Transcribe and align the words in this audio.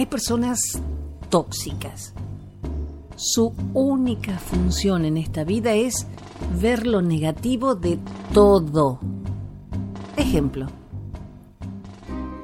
Hay 0.00 0.06
personas 0.06 0.80
tóxicas. 1.28 2.14
Su 3.16 3.52
única 3.74 4.38
función 4.38 5.04
en 5.04 5.18
esta 5.18 5.44
vida 5.44 5.74
es 5.74 6.06
ver 6.58 6.86
lo 6.86 7.02
negativo 7.02 7.74
de 7.74 7.98
todo. 8.32 8.98
Ejemplo. 10.16 10.68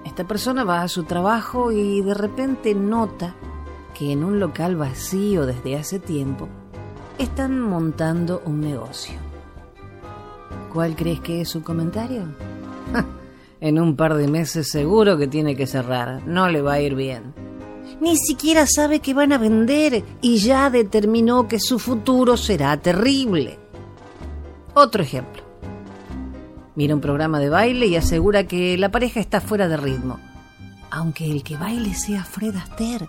Esta 0.05 0.29
persona 0.29 0.65
va 0.65 0.83
a 0.83 0.89
su 0.89 1.05
trabajo 1.05 1.73
y 1.73 2.03
de 2.03 2.13
repente 2.13 2.75
nota 2.75 3.35
que 3.99 4.13
en 4.13 4.23
un 4.23 4.39
local 4.39 4.77
vacío 4.77 5.47
desde 5.47 5.77
hace 5.77 5.99
tiempo 5.99 6.49
están 7.17 7.59
montando 7.59 8.43
un 8.45 8.61
negocio. 8.61 9.15
¿Cuál 10.75 10.95
crees 10.95 11.21
que 11.21 11.41
es 11.41 11.49
su 11.49 11.63
comentario? 11.63 12.25
en 13.63 13.81
un 13.81 13.97
par 13.97 14.13
de 14.13 14.29
meses 14.29 14.71
seguro 14.71 15.17
que 15.17 15.27
tiene 15.27 15.57
que 15.57 15.67
cerrar, 15.67 16.21
no 16.27 16.51
le 16.51 16.61
va 16.61 16.75
a 16.75 16.81
ir 16.83 16.95
bien. 16.95 17.46
Ni 18.01 18.17
siquiera 18.17 18.67
sabe 18.67 19.01
que 19.01 19.15
van 19.15 19.33
a 19.33 19.39
vender 19.39 20.05
y 20.21 20.39
ya 20.39 20.71
determinó 20.71 21.49
que 21.49 21.59
su 21.61 21.79
futuro 21.79 22.37
será 22.37 22.77
terrible. 22.77 23.59
Otro 24.75 25.03
ejemplo. 25.03 25.43
Mira 26.75 26.95
un 26.95 27.01
programa 27.01 27.41
de 27.41 27.49
baile 27.49 27.87
y 27.87 27.97
asegura 27.97 28.47
que 28.47 28.77
la 28.77 28.91
pareja 28.91 29.21
está 29.21 29.41
fuera 29.41 29.67
de 29.67 29.79
ritmo. 29.79 30.21
Aunque 30.91 31.31
el 31.31 31.43
que 31.43 31.57
baile 31.57 31.95
sea 31.95 32.25
Fred 32.25 32.55
Astaire. 32.55 33.09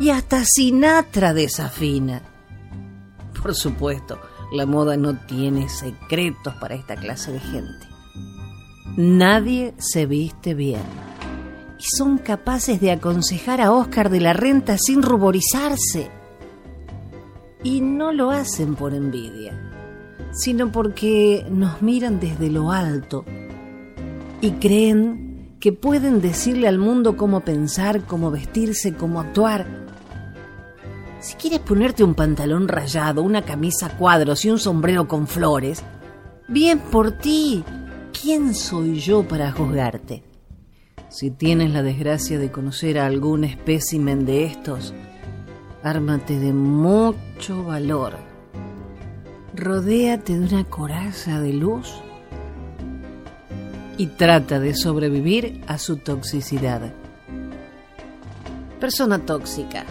Y 0.00 0.10
hasta 0.10 0.44
Sinatra 0.44 1.32
desafina. 1.32 2.22
Por 3.40 3.54
supuesto, 3.54 4.18
la 4.52 4.66
moda 4.66 4.96
no 4.96 5.16
tiene 5.16 5.68
secretos 5.68 6.54
para 6.54 6.74
esta 6.74 6.96
clase 6.96 7.32
de 7.32 7.40
gente. 7.40 7.86
Nadie 8.96 9.74
se 9.78 10.06
viste 10.06 10.54
bien. 10.54 11.07
Y 11.78 11.84
son 11.96 12.18
capaces 12.18 12.80
de 12.80 12.90
aconsejar 12.90 13.60
a 13.60 13.72
Oscar 13.72 14.10
de 14.10 14.20
la 14.20 14.32
Renta 14.32 14.76
sin 14.78 15.02
ruborizarse. 15.02 16.10
Y 17.62 17.80
no 17.80 18.12
lo 18.12 18.30
hacen 18.30 18.74
por 18.74 18.94
envidia, 18.94 19.72
sino 20.32 20.70
porque 20.72 21.46
nos 21.50 21.82
miran 21.82 22.20
desde 22.20 22.50
lo 22.50 22.72
alto 22.72 23.24
y 24.40 24.52
creen 24.52 25.56
que 25.60 25.72
pueden 25.72 26.20
decirle 26.20 26.68
al 26.68 26.78
mundo 26.78 27.16
cómo 27.16 27.40
pensar, 27.40 28.02
cómo 28.02 28.30
vestirse, 28.30 28.94
cómo 28.94 29.20
actuar. 29.20 29.66
Si 31.20 31.34
quieres 31.34 31.58
ponerte 31.60 32.04
un 32.04 32.14
pantalón 32.14 32.68
rayado, 32.68 33.22
una 33.22 33.42
camisa 33.42 33.86
a 33.86 33.96
cuadros 33.96 34.44
y 34.44 34.50
un 34.50 34.58
sombrero 34.58 35.08
con 35.08 35.26
flores, 35.26 35.82
bien 36.46 36.78
por 36.78 37.12
ti, 37.12 37.64
¿quién 38.20 38.54
soy 38.54 39.00
yo 39.00 39.26
para 39.26 39.50
juzgarte? 39.50 40.22
Si 41.10 41.30
tienes 41.30 41.72
la 41.72 41.82
desgracia 41.82 42.38
de 42.38 42.50
conocer 42.50 42.98
a 42.98 43.06
algún 43.06 43.44
espécimen 43.44 44.26
de 44.26 44.44
estos, 44.44 44.92
ármate 45.82 46.38
de 46.38 46.52
mucho 46.52 47.64
valor. 47.64 48.16
Rodéate 49.54 50.38
de 50.38 50.54
una 50.54 50.64
coraza 50.64 51.40
de 51.40 51.54
luz 51.54 51.94
y 53.96 54.06
trata 54.08 54.60
de 54.60 54.74
sobrevivir 54.74 55.62
a 55.66 55.78
su 55.78 55.96
toxicidad. 55.96 56.92
Persona 58.78 59.18
tóxica. 59.18 59.84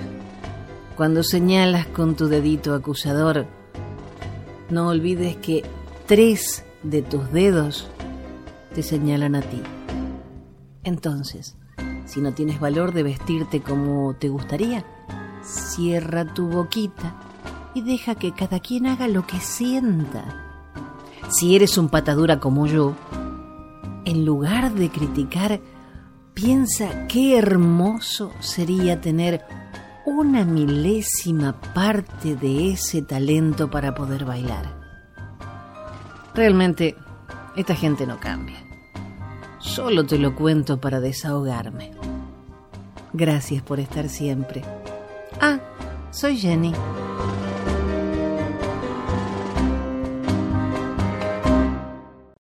Cuando 0.96 1.24
señalas 1.24 1.88
con 1.88 2.16
tu 2.16 2.28
dedito 2.28 2.76
acusador, 2.76 3.48
no 4.70 4.88
olvides 4.90 5.36
que 5.38 5.64
tres 6.06 6.64
de 6.84 7.02
tus 7.02 7.32
dedos 7.32 7.88
te 8.76 8.84
señalan 8.84 9.36
a 9.36 9.42
ti. 9.42 9.62
Entonces, 10.88 11.58
si 12.06 12.22
no 12.22 12.34
tienes 12.34 12.62
valor 12.62 12.94
de 12.94 13.04
vestirte 13.04 13.60
como 13.60 14.14
te 14.14 14.30
gustaría, 14.30 14.86
cierra 15.44 16.34
tu 16.34 16.48
boquita 16.48 17.14
y 17.74 17.82
deja 17.82 18.16
que 18.16 18.32
cada 18.32 18.62
quien 18.62 18.88
haga 18.88 19.10
lo 19.10 19.28
que 19.28 19.42
sienta. 19.42 20.24
Si 21.28 21.58
eres 21.58 21.78
un 21.78 21.90
patadura 21.90 22.40
como 22.40 22.68
yo, 22.68 22.96
en 24.06 24.24
lugar 24.24 24.72
de 24.76 24.90
criticar, 24.90 25.60
piensa 26.34 27.06
qué 27.08 27.38
hermoso 27.38 28.32
sería 28.40 29.02
tener 29.02 29.44
una 30.06 30.46
milésima 30.46 31.60
parte 31.74 32.38
de 32.38 32.72
ese 32.72 33.02
talento 33.02 33.70
para 33.70 33.94
poder 33.94 34.24
bailar. 34.24 34.74
Realmente, 36.34 36.96
esta 37.58 37.76
gente 37.76 38.08
no 38.08 38.22
cambia. 38.22 38.67
Solo 39.68 40.06
te 40.06 40.18
lo 40.18 40.34
cuento 40.34 40.80
para 40.80 41.02
desahogarme. 41.02 41.92
Gracias 43.14 43.62
por 43.62 43.80
estar 43.80 44.08
siempre. 44.08 44.64
Ah, 45.42 45.60
soy 46.10 46.38
Jenny. 46.38 46.74